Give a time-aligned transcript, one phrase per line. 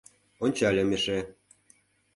[0.43, 1.17] Ончальым эше...